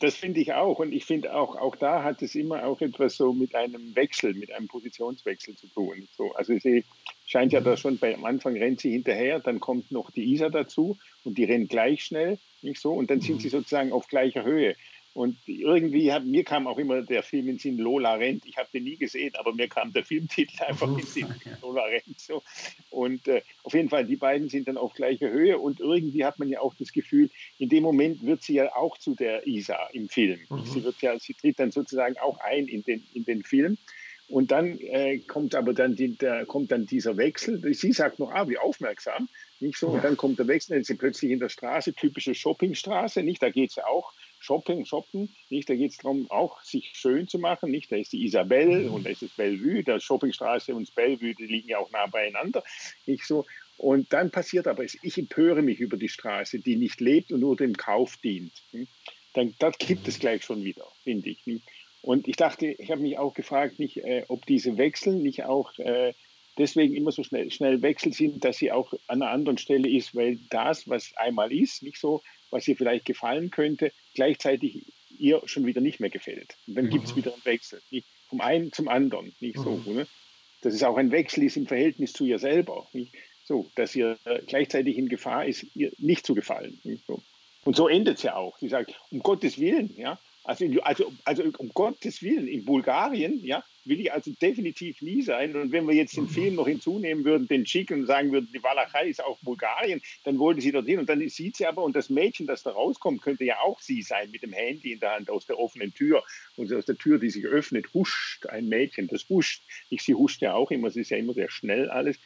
das 0.00 0.16
finde 0.16 0.40
ich 0.40 0.52
auch. 0.54 0.80
Und 0.80 0.92
ich 0.92 1.04
finde 1.04 1.34
auch, 1.34 1.54
auch 1.54 1.76
da 1.76 2.02
hat 2.02 2.20
es 2.22 2.34
immer 2.34 2.64
auch 2.64 2.80
etwas 2.80 3.16
so 3.16 3.32
mit 3.32 3.54
einem 3.54 3.94
Wechsel, 3.94 4.34
mit 4.34 4.50
einem 4.50 4.66
Positionswechsel 4.66 5.54
zu 5.56 5.68
tun. 5.68 6.08
So, 6.16 6.32
also 6.32 6.58
sie 6.58 6.84
scheint 7.26 7.52
ja 7.52 7.60
da 7.60 7.76
schon 7.76 7.98
bei, 7.98 8.14
am 8.14 8.24
Anfang 8.24 8.56
rennt 8.56 8.80
sie 8.80 8.90
hinterher, 8.90 9.38
dann 9.38 9.60
kommt 9.60 9.92
noch 9.92 10.10
die 10.10 10.24
Isa 10.32 10.48
dazu 10.48 10.98
und 11.24 11.38
die 11.38 11.44
rennt 11.44 11.68
gleich 11.68 12.02
schnell, 12.04 12.38
nicht 12.62 12.80
so? 12.80 12.92
Und 12.92 13.10
dann 13.10 13.20
sind 13.20 13.40
sie 13.40 13.50
sozusagen 13.50 13.92
auf 13.92 14.08
gleicher 14.08 14.42
Höhe. 14.42 14.74
Und 15.14 15.36
irgendwie 15.46 16.12
hat, 16.12 16.24
mir 16.24 16.44
kam 16.44 16.66
auch 16.66 16.78
immer 16.78 17.02
der 17.02 17.22
Film 17.22 17.48
in 17.48 17.58
Sinn 17.58 17.78
Lola 17.78 18.14
rennt. 18.14 18.46
Ich 18.46 18.56
habe 18.56 18.68
den 18.72 18.84
nie 18.84 18.96
gesehen, 18.96 19.34
aber 19.36 19.52
mir 19.52 19.68
kam 19.68 19.92
der 19.92 20.04
Filmtitel 20.04 20.62
einfach 20.62 20.96
in 20.96 21.04
Sinn 21.04 21.34
Lola 21.62 21.84
rennt. 21.84 22.20
So. 22.20 22.42
Und 22.90 23.26
äh, 23.26 23.42
auf 23.64 23.74
jeden 23.74 23.88
Fall, 23.88 24.04
die 24.04 24.16
beiden 24.16 24.48
sind 24.48 24.68
dann 24.68 24.76
auf 24.76 24.94
gleicher 24.94 25.30
Höhe. 25.30 25.58
Und 25.58 25.80
irgendwie 25.80 26.24
hat 26.24 26.38
man 26.38 26.48
ja 26.48 26.60
auch 26.60 26.74
das 26.74 26.92
Gefühl, 26.92 27.30
in 27.58 27.68
dem 27.68 27.82
Moment 27.82 28.24
wird 28.24 28.42
sie 28.42 28.54
ja 28.54 28.76
auch 28.76 28.96
zu 28.98 29.14
der 29.14 29.46
Isa 29.46 29.88
im 29.92 30.08
Film. 30.08 30.40
Mhm. 30.50 30.64
Sie 30.64 30.84
wird 30.84 31.00
ja, 31.02 31.18
sie 31.18 31.34
tritt 31.34 31.58
dann 31.58 31.72
sozusagen 31.72 32.16
auch 32.18 32.38
ein 32.40 32.68
in 32.68 32.82
den, 32.84 33.04
in 33.14 33.24
den 33.24 33.42
Film. 33.42 33.76
Und 34.28 34.50
dann 34.50 34.78
äh, 34.78 35.18
kommt 35.18 35.54
aber 35.54 35.72
dann, 35.72 35.96
die, 35.96 36.16
der, 36.16 36.44
kommt 36.44 36.70
dann 36.70 36.84
dieser 36.84 37.16
Wechsel. 37.16 37.74
Sie 37.74 37.92
sagt 37.92 38.18
noch, 38.18 38.30
ah, 38.30 38.46
wie 38.48 38.58
aufmerksam. 38.58 39.28
Nicht 39.58 39.78
so? 39.78 39.88
Und 39.88 40.04
dann 40.04 40.16
kommt 40.16 40.38
der 40.38 40.46
Wechsel, 40.46 40.74
dann 40.74 40.82
ist 40.82 40.88
sie 40.88 40.94
plötzlich 40.94 41.30
in 41.30 41.40
der 41.40 41.48
Straße, 41.48 41.94
typische 41.94 42.34
Shoppingstraße, 42.34 43.22
nicht? 43.22 43.42
Da 43.42 43.50
geht 43.50 43.70
es 43.70 43.76
ja 43.76 43.86
auch 43.86 44.12
Shopping, 44.48 44.86
Shoppen, 44.86 45.28
nicht? 45.50 45.68
Da 45.68 45.74
geht 45.74 45.90
es 45.90 45.98
darum, 45.98 46.30
auch 46.30 46.62
sich 46.62 46.92
schön 46.94 47.28
zu 47.28 47.38
machen, 47.38 47.70
nicht? 47.70 47.92
Da 47.92 47.96
ist 47.96 48.14
die 48.14 48.24
Isabelle 48.24 48.88
mhm. 48.88 48.94
und 48.94 49.04
da 49.04 49.10
ist 49.10 49.20
das 49.20 49.30
Bellevue, 49.30 49.84
der 49.84 50.00
Shoppingstraße 50.00 50.74
und 50.74 50.88
das 50.88 50.94
Bellevue, 50.94 51.34
die 51.34 51.44
liegen 51.44 51.68
ja 51.68 51.78
auch 51.78 51.90
nah 51.90 52.06
beieinander, 52.06 52.64
nicht 53.04 53.26
so? 53.26 53.44
Und 53.76 54.10
dann 54.14 54.30
passiert 54.30 54.66
aber, 54.66 54.84
ich 54.84 55.18
empöre 55.18 55.60
mich 55.60 55.80
über 55.80 55.98
die 55.98 56.08
Straße, 56.08 56.60
die 56.60 56.76
nicht 56.76 56.98
lebt 57.00 57.30
und 57.30 57.40
nur 57.40 57.56
dem 57.56 57.76
Kauf 57.76 58.16
dient. 58.16 58.52
Hm? 58.72 58.88
Dann 59.34 59.54
das 59.58 59.76
kippt 59.76 60.08
es 60.08 60.18
gleich 60.18 60.42
schon 60.42 60.64
wieder, 60.64 60.86
finde 61.04 61.28
ich. 61.28 61.46
Nicht? 61.46 61.64
Und 62.00 62.26
ich 62.26 62.36
dachte, 62.36 62.68
ich 62.68 62.90
habe 62.90 63.02
mich 63.02 63.18
auch 63.18 63.34
gefragt, 63.34 63.78
nicht, 63.78 63.98
äh, 63.98 64.24
ob 64.28 64.46
diese 64.46 64.78
Wechsel 64.78 65.14
nicht 65.16 65.44
auch 65.44 65.78
äh, 65.78 66.14
deswegen 66.58 66.94
immer 66.94 67.12
so 67.12 67.22
schnell, 67.22 67.50
schnell 67.50 67.80
Wechsel 67.82 68.12
sind, 68.12 68.44
dass 68.44 68.58
sie 68.58 68.72
auch 68.72 68.92
an 69.06 69.22
einer 69.22 69.30
anderen 69.30 69.58
Stelle 69.58 69.88
ist, 69.88 70.14
weil 70.14 70.38
das, 70.50 70.88
was 70.88 71.16
einmal 71.16 71.52
ist, 71.52 71.82
nicht 71.82 71.98
so, 71.98 72.22
was 72.50 72.66
ihr 72.68 72.76
vielleicht 72.76 73.04
gefallen 73.04 73.50
könnte, 73.50 73.92
gleichzeitig 74.18 74.84
ihr 75.16 75.40
schon 75.44 75.64
wieder 75.64 75.80
nicht 75.80 76.00
mehr 76.00 76.10
gefällt. 76.10 76.56
Und 76.66 76.74
dann 76.74 76.86
mhm. 76.86 76.90
gibt 76.90 77.04
es 77.06 77.14
wieder 77.14 77.32
einen 77.32 77.44
Wechsel. 77.44 77.80
Nicht 77.92 78.08
vom 78.28 78.40
einen 78.40 78.72
zum 78.72 78.88
anderen. 78.88 79.32
Nicht 79.38 79.58
mhm. 79.58 79.82
so. 79.84 79.92
Ne? 79.92 80.08
Dass 80.62 80.74
es 80.74 80.82
auch 80.82 80.96
ein 80.96 81.12
Wechsel 81.12 81.44
ist 81.44 81.56
im 81.56 81.68
Verhältnis 81.68 82.12
zu 82.12 82.24
ihr 82.24 82.40
selber. 82.40 82.88
Nicht? 82.92 83.14
So, 83.44 83.70
dass 83.76 83.94
ihr 83.94 84.18
gleichzeitig 84.48 84.98
in 84.98 85.08
Gefahr 85.08 85.46
ist, 85.46 85.64
ihr 85.76 85.92
nicht 85.98 86.26
zu 86.26 86.34
gefallen. 86.34 86.80
Nicht 86.82 87.06
so. 87.06 87.22
Und 87.64 87.76
so 87.76 87.86
endet 87.86 88.16
es 88.16 88.24
ja 88.24 88.34
auch. 88.34 88.58
Sie 88.58 88.68
sagt, 88.68 88.92
um 89.10 89.20
Gottes 89.20 89.58
Willen, 89.60 89.94
ja, 89.96 90.18
also, 90.42 90.64
also, 90.82 91.12
also 91.24 91.44
um 91.58 91.68
Gottes 91.68 92.20
Willen, 92.22 92.48
in 92.48 92.64
Bulgarien, 92.64 93.44
ja, 93.44 93.62
will 93.88 94.00
ich 94.00 94.12
also 94.12 94.30
definitiv 94.40 95.02
nie 95.02 95.22
sein. 95.22 95.56
Und 95.56 95.72
wenn 95.72 95.86
wir 95.86 95.94
jetzt 95.94 96.16
den 96.16 96.28
Film 96.28 96.56
noch 96.56 96.68
hinzunehmen 96.68 97.24
würden, 97.24 97.48
den 97.48 97.64
Chick 97.64 97.90
und 97.90 98.06
sagen 98.06 98.32
würden, 98.32 98.48
die 98.52 98.62
Walachei 98.62 99.08
ist 99.08 99.22
auch 99.24 99.38
Bulgarien, 99.40 100.00
dann 100.24 100.38
wollte 100.38 100.60
sie 100.60 100.72
dorthin. 100.72 100.98
Und 100.98 101.08
dann 101.08 101.26
sieht 101.28 101.56
sie 101.56 101.66
aber, 101.66 101.82
und 101.82 101.96
das 101.96 102.10
Mädchen, 102.10 102.46
das 102.46 102.62
da 102.62 102.70
rauskommt, 102.70 103.22
könnte 103.22 103.44
ja 103.44 103.60
auch 103.60 103.80
sie 103.80 104.02
sein, 104.02 104.30
mit 104.30 104.42
dem 104.42 104.52
Handy 104.52 104.92
in 104.92 105.00
der 105.00 105.14
Hand 105.14 105.30
aus 105.30 105.46
der 105.46 105.58
offenen 105.58 105.94
Tür. 105.94 106.22
Und 106.56 106.72
aus 106.72 106.86
der 106.86 106.96
Tür, 106.96 107.18
die 107.18 107.30
sich 107.30 107.44
öffnet, 107.46 107.92
huscht 107.94 108.46
ein 108.46 108.68
Mädchen, 108.68 109.08
das 109.08 109.28
huscht. 109.28 109.62
Ich, 109.90 110.02
sie 110.02 110.14
huscht 110.14 110.42
ja 110.42 110.54
auch 110.54 110.70
immer, 110.70 110.90
sie 110.90 111.00
ist 111.00 111.10
ja 111.10 111.16
immer 111.16 111.34
sehr 111.34 111.50
schnell 111.50 111.90
alles. 111.90 112.18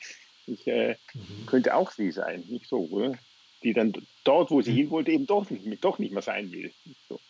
Ich, 0.46 0.66
äh, 0.66 0.96
mhm. 1.14 1.46
Könnte 1.46 1.74
auch 1.74 1.90
sie 1.92 2.10
sein, 2.10 2.44
nicht 2.48 2.66
so, 2.66 2.88
oder? 2.90 3.18
Die 3.62 3.72
dann 3.72 3.92
dort, 4.24 4.50
wo 4.50 4.60
sie 4.60 4.72
mhm. 4.72 4.76
hin 4.76 4.90
wollte, 4.90 5.12
eben 5.12 5.26
doch 5.26 5.48
nicht, 5.48 5.84
doch 5.84 5.98
nicht 5.98 6.12
mehr 6.12 6.22
sein 6.22 6.50
will. 6.50 6.72
So. 7.08 7.20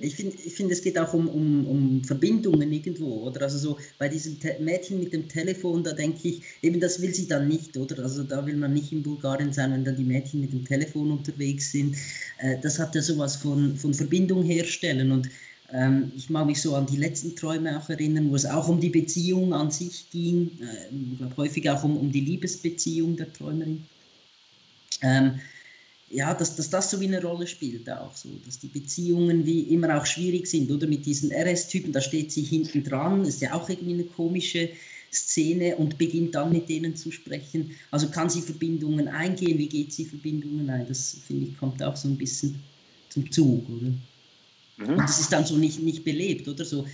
Ich 0.00 0.14
finde, 0.14 0.36
ich 0.44 0.52
find, 0.52 0.70
es 0.70 0.82
geht 0.82 0.98
auch 0.98 1.14
um, 1.14 1.28
um, 1.28 1.66
um 1.66 2.04
Verbindungen 2.04 2.70
irgendwo, 2.70 3.22
oder? 3.26 3.42
Also 3.42 3.56
so 3.56 3.78
bei 3.98 4.08
diesem 4.08 4.38
Te 4.38 4.56
Mädchen 4.60 5.00
mit 5.00 5.12
dem 5.14 5.26
Telefon, 5.26 5.82
da 5.82 5.92
denke 5.92 6.28
ich, 6.28 6.42
eben 6.60 6.80
das 6.80 7.00
will 7.00 7.14
sie 7.14 7.26
dann 7.26 7.48
nicht, 7.48 7.76
oder? 7.78 8.02
Also 8.02 8.22
da 8.22 8.44
will 8.44 8.56
man 8.56 8.74
nicht 8.74 8.92
in 8.92 9.02
Bulgarien 9.02 9.52
sein, 9.52 9.72
wenn 9.72 9.84
dann 9.84 9.96
die 9.96 10.04
Mädchen 10.04 10.42
mit 10.42 10.52
dem 10.52 10.66
Telefon 10.66 11.10
unterwegs 11.10 11.72
sind. 11.72 11.96
Äh, 12.38 12.58
das 12.60 12.78
hat 12.78 12.94
ja 12.94 13.00
sowas 13.00 13.36
von, 13.36 13.76
von 13.76 13.94
Verbindung 13.94 14.42
herstellen 14.42 15.12
und 15.12 15.30
ähm, 15.72 16.12
ich 16.16 16.28
mag 16.28 16.46
mich 16.46 16.60
so 16.60 16.74
an 16.74 16.86
die 16.86 16.96
letzten 16.96 17.36
Träume 17.36 17.78
auch 17.78 17.88
erinnern, 17.88 18.30
wo 18.30 18.34
es 18.34 18.44
auch 18.44 18.68
um 18.68 18.80
die 18.80 18.90
Beziehung 18.90 19.54
an 19.54 19.70
sich 19.70 20.10
ging, 20.10 20.50
äh, 20.60 21.36
häufig 21.36 21.70
auch 21.70 21.84
um, 21.84 21.96
um 21.96 22.12
die 22.12 22.20
Liebesbeziehung 22.20 23.16
der 23.16 23.32
Träumerin. 23.32 23.84
Ähm, 25.02 25.40
ja, 26.10 26.34
dass, 26.34 26.56
dass 26.56 26.70
das 26.70 26.90
so 26.90 27.00
wie 27.00 27.06
eine 27.06 27.22
Rolle 27.22 27.46
spielt 27.46 27.88
auch 27.88 28.16
so, 28.16 28.28
dass 28.44 28.58
die 28.58 28.68
Beziehungen 28.68 29.46
wie 29.46 29.60
immer 29.60 29.96
auch 29.96 30.06
schwierig 30.06 30.46
sind, 30.48 30.70
oder 30.70 30.86
mit 30.86 31.06
diesen 31.06 31.30
RS-Typen, 31.30 31.92
da 31.92 32.00
steht 32.00 32.32
sie 32.32 32.42
hinten 32.42 32.82
dran, 32.82 33.24
ist 33.24 33.40
ja 33.40 33.54
auch 33.54 33.68
irgendwie 33.68 33.94
eine 33.94 34.04
komische 34.04 34.70
Szene 35.12 35.76
und 35.76 35.98
beginnt 35.98 36.34
dann 36.34 36.52
mit 36.52 36.68
denen 36.68 36.96
zu 36.96 37.10
sprechen. 37.10 37.72
Also 37.90 38.08
kann 38.08 38.28
sie 38.28 38.42
Verbindungen 38.42 39.08
eingehen, 39.08 39.58
wie 39.58 39.68
geht 39.68 39.92
sie 39.92 40.04
Verbindungen 40.04 40.68
ein? 40.68 40.86
Das 40.86 41.16
finde 41.26 41.46
ich 41.46 41.58
kommt 41.58 41.82
auch 41.82 41.96
so 41.96 42.08
ein 42.08 42.16
bisschen 42.16 42.60
zum 43.08 43.30
Zug, 43.30 43.68
oder? 43.68 43.92
Mhm. 44.78 44.94
Und 44.94 44.98
das 44.98 45.20
ist 45.20 45.32
dann 45.32 45.44
so 45.44 45.56
nicht, 45.56 45.80
nicht 45.80 46.04
belebt, 46.04 46.48
oder 46.48 46.64
so 46.64 46.86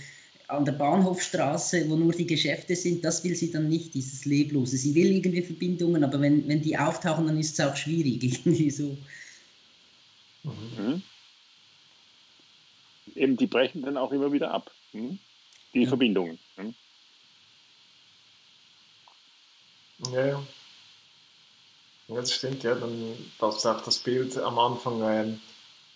an 0.47 0.63
der 0.63 0.71
Bahnhofstraße, 0.73 1.89
wo 1.89 1.95
nur 1.95 2.13
die 2.13 2.25
Geschäfte 2.25 2.75
sind, 2.75 3.03
das 3.03 3.23
will 3.23 3.35
sie 3.35 3.51
dann 3.51 3.67
nicht, 3.67 3.93
dieses 3.93 4.23
Leblose. 4.25 4.77
Sie 4.77 4.95
will 4.95 5.11
irgendwie 5.11 5.41
Verbindungen, 5.41 6.03
aber 6.03 6.21
wenn, 6.21 6.47
wenn 6.47 6.61
die 6.61 6.77
auftauchen, 6.77 7.27
dann 7.27 7.37
ist 7.37 7.59
es 7.59 7.65
auch 7.65 7.75
schwierig, 7.75 8.23
irgendwie 8.45 8.71
so. 8.71 8.97
Mhm. 10.43 11.01
Eben, 13.15 13.35
die 13.35 13.47
brechen 13.47 13.81
dann 13.81 13.97
auch 13.97 14.11
immer 14.11 14.31
wieder 14.31 14.51
ab, 14.51 14.71
mhm. 14.93 15.19
die 15.73 15.81
ja. 15.81 15.87
Verbindungen. 15.89 16.39
Mhm. 16.55 16.75
Ja, 20.13 20.25
ja. 20.27 20.47
Ja, 22.07 22.15
das 22.15 22.33
stimmt, 22.33 22.63
ja. 22.63 22.75
Dann 22.75 23.17
passt 23.37 23.67
auch 23.67 23.81
das 23.81 23.97
Bild 23.99 24.37
am 24.37 24.57
Anfang 24.57 25.01
ähm, 25.03 25.41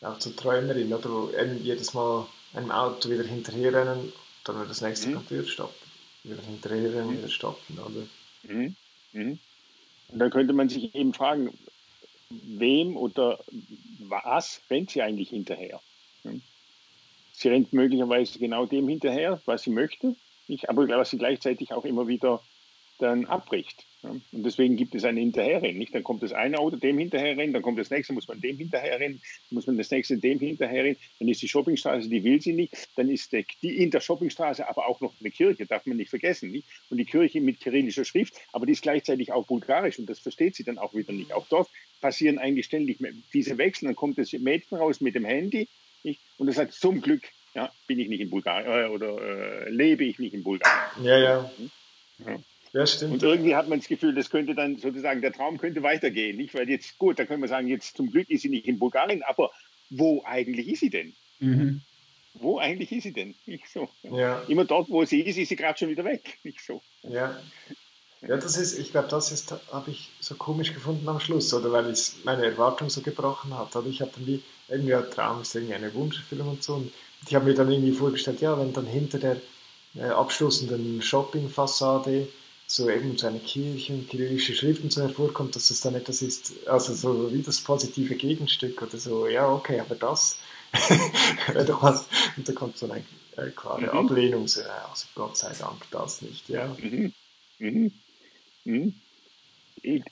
auch 0.02 0.20
zur 0.20 0.36
Träumerin, 0.36 0.92
oder? 0.94 1.40
Eben 1.42 1.64
jedes 1.64 1.94
Mal 1.94 2.28
einem 2.54 2.72
Auto 2.72 3.10
wieder 3.10 3.24
hinterherrennen 3.24 4.12
dann 4.44 4.58
wird 4.58 4.70
das 4.70 4.82
nächste 4.82 5.10
mhm. 5.10 5.28
Tür 5.28 5.46
stoppen. 5.46 5.92
Wieder 6.24 6.42
hinterher 6.42 7.06
mhm. 7.06 7.18
wieder 7.18 7.30
stoppen, 7.30 7.80
oder? 7.80 8.08
Mhm. 8.44 8.76
Mhm. 9.14 9.40
Und 10.10 10.20
dann 10.20 10.30
könnte 10.30 10.54
man 10.54 10.70
sich 10.70 10.94
eben 10.94 11.14
fragen, 11.14 11.58
wem 12.30 12.98
oder 12.98 13.40
was 14.00 14.62
rennt 14.70 14.92
sie 14.92 15.02
eigentlich 15.02 15.30
hinterher? 15.30 15.82
Hm? 16.24 16.42
Sie 17.34 17.50
rennt 17.50 17.74
möglicherweise 17.74 18.40
genau 18.40 18.66
dem 18.66 18.88
hinterher, 18.88 19.42
was 19.46 19.64
sie 19.64 19.70
möchte, 19.70 20.16
aber 20.68 20.88
was 20.88 21.10
sie 21.10 21.18
gleichzeitig 21.18 21.74
auch 21.74 21.86
immer 21.86 22.08
wieder 22.08 22.44
dann 23.02 23.26
abbricht. 23.26 23.86
Und 24.04 24.24
deswegen 24.32 24.78
gibt 24.78 24.96
es 24.96 25.04
ein 25.04 25.16
Hinterherrennen. 25.16 25.78
Nicht? 25.78 25.94
Dann 25.94 26.04
kommt 26.04 26.24
das 26.24 26.34
eine 26.34 26.58
Auto 26.58 26.76
dem 26.76 26.98
hinterherrennen, 26.98 27.54
dann 27.54 27.62
kommt 27.62 27.78
das 27.78 27.92
nächste, 27.92 28.14
muss 28.14 28.28
man 28.28 28.42
dem 28.42 28.58
hinterherrennen, 28.58 29.22
dann 29.22 29.56
muss 29.56 29.68
man 29.68 29.78
das 29.78 29.92
nächste 29.92 30.18
dem 30.18 30.40
hinterherrennen. 30.40 30.98
Dann 31.20 31.28
ist 31.28 31.42
die 31.42 31.48
Shoppingstraße, 31.48 32.10
die 32.10 32.24
will 32.24 32.42
sie 32.42 32.54
nicht. 32.54 32.74
Dann 32.96 33.10
ist 33.10 33.32
die, 33.32 33.46
in 33.78 33.92
der 33.92 34.00
Shoppingstraße 34.00 34.68
aber 34.68 34.88
auch 34.88 35.02
noch 35.02 35.14
eine 35.20 35.30
Kirche, 35.30 35.68
darf 35.68 35.86
man 35.86 35.98
nicht 35.98 36.10
vergessen. 36.10 36.52
Nicht? 36.52 36.68
Und 36.90 36.98
die 36.98 37.06
Kirche 37.06 37.42
mit 37.42 37.60
kyrillischer 37.62 38.06
Schrift, 38.06 38.34
aber 38.54 38.66
die 38.66 38.72
ist 38.72 38.82
gleichzeitig 38.82 39.32
auch 39.32 39.46
bulgarisch 39.46 40.00
und 40.00 40.10
das 40.10 40.20
versteht 40.20 40.56
sie 40.56 40.64
dann 40.64 40.80
auch 40.80 40.96
wieder 40.96 41.14
nicht. 41.14 41.34
Auch 41.34 41.46
dort 41.48 41.70
passieren 42.02 42.40
eigentlich 42.40 42.66
ständig 42.66 42.98
diese 43.34 43.60
Wechsel. 43.60 43.86
Dann 43.86 43.96
kommt 43.96 44.18
das 44.18 44.34
Mädchen 44.34 44.78
raus 44.80 45.00
mit 45.00 45.14
dem 45.14 45.26
Handy 45.26 45.68
nicht? 46.04 46.20
und 46.38 46.48
das 46.48 46.56
sagt 46.56 46.74
zum 46.74 47.02
Glück, 47.02 47.22
ja, 47.54 47.72
bin 47.88 48.00
ich 48.00 48.08
nicht 48.08 48.22
in 48.22 48.30
Bulgarien 48.30 48.68
äh, 48.68 48.94
oder 48.94 49.22
äh, 49.22 49.70
lebe 49.70 50.06
ich 50.06 50.20
nicht 50.20 50.34
in 50.34 50.44
Bulgarien. 50.44 51.06
Ja, 51.06 51.18
ja. 51.18 51.52
ja. 52.26 52.40
Ja, 52.74 52.88
stimmt. 52.88 53.14
Und 53.14 53.24
irgendwie 53.24 53.56
hat 53.56 53.68
man 53.68 53.80
das 53.80 53.88
Gefühl, 53.88 54.16
das 54.16 54.30
könnte 54.30 54.56
dann 54.56 54.78
sozusagen, 54.78 55.22
der 55.22 55.34
Traum 55.34 55.58
könnte 55.58 55.84
weitergehen. 55.84 56.38
Nicht? 56.38 56.54
Weil 56.54 56.70
jetzt, 56.70 56.98
gut, 56.98 57.20
da 57.20 57.26
können 57.26 57.42
wir 57.42 57.50
sagen, 57.50 57.68
jetzt 57.68 57.98
zum 57.98 58.12
Glück 58.12 58.30
ist 58.30 58.42
sie 58.42 58.50
nicht 58.50 58.68
in 58.68 58.80
Bulgarien, 58.80 59.24
aber 59.24 59.52
wo 59.90 60.24
eigentlich 60.26 60.70
ist 60.70 60.80
sie 60.80 60.90
denn? 60.90 61.14
Mhm. 61.40 61.82
Wo 62.34 62.60
eigentlich 62.60 62.92
ist 62.94 63.04
sie 63.04 63.14
denn? 63.14 63.36
Nicht 63.46 63.68
so. 63.68 63.90
Ja. 64.04 64.42
Immer 64.48 64.64
dort, 64.64 64.90
wo 64.90 65.04
sie 65.04 65.20
ist, 65.20 65.38
ist 65.38 65.50
sie 65.50 65.58
gerade 65.58 65.78
schon 65.78 65.90
wieder 65.90 66.06
weg. 66.06 66.40
Nicht 66.44 66.62
so. 66.62 66.82
Ja. 67.04 67.38
Ja, 68.22 68.38
das 68.38 68.56
ist, 68.56 68.78
ich 68.78 68.92
glaube, 68.92 69.08
das 69.08 69.32
ist, 69.32 69.52
habe 69.72 69.90
ich 69.90 70.10
so 70.20 70.36
komisch 70.36 70.74
gefunden 70.74 71.10
am 71.10 71.20
Schluss, 71.20 71.52
oder 71.56 71.72
weil 71.72 71.86
es 71.86 72.18
meine 72.24 72.46
Erwartung 72.46 72.90
so 72.90 73.02
gebrochen 73.02 73.58
hat. 73.58 73.76
Aber 73.76 73.88
ich 73.88 74.00
habe 74.00 74.12
dann 74.16 74.28
wie, 74.28 74.44
irgendwie 74.70 74.94
ein 74.94 75.10
Traum 75.10 75.42
ist 75.42 75.56
irgendwie 75.56 75.74
eine 75.74 75.94
Wunscherfüllung 75.94 76.50
und 76.50 76.64
so. 76.64 76.76
Und 76.76 76.94
ich 77.28 77.36
habe 77.36 77.46
mir 77.46 77.56
dann 77.56 77.72
irgendwie 77.72 77.92
vorgestellt, 77.92 78.40
ja, 78.40 78.58
wenn 78.58 78.74
dann 78.74 78.86
hinter 78.86 79.18
der 79.18 79.38
äh, 79.96 80.04
abschließenden 80.04 81.02
Shoppingfassade 81.02 82.28
so 82.72 82.90
eben 82.90 83.18
so 83.18 83.28
eine 83.28 83.40
Kirche 83.40 83.92
und 83.92 84.10
kyrillische 84.10 84.56
Schriften 84.56 84.90
so 84.90 85.02
hervorkommt, 85.02 85.58
dass 85.58 85.72
es 85.72 85.82
dann 85.82 85.94
etwas 85.94 86.22
ist, 86.22 86.54
also 86.70 86.94
so 86.94 87.34
wie 87.34 87.42
das 87.42 87.60
positive 87.60 88.16
Gegenstück 88.16 88.82
oder 88.82 88.98
so, 88.98 89.28
ja, 89.28 89.52
okay, 89.52 89.82
aber 89.82 89.96
das 89.96 90.40
wäre 91.52 91.66
doch 91.66 91.84
was. 91.84 92.08
Und 92.38 92.48
da 92.48 92.54
kommt 92.54 92.78
so 92.78 92.90
eine 92.90 93.04
äh, 93.36 93.52
klare 93.54 93.82
mhm. 93.82 93.90
Ablehnung, 93.90 94.48
so, 94.48 94.62
also 94.62 95.08
Gott 95.16 95.36
sei 95.36 95.54
Dank 95.60 95.82
das 95.92 96.22
nicht, 96.22 96.48
ja. 96.48 96.74
Mhm. 96.80 97.14
Mhm. 97.60 97.92
mhm. 98.64 98.94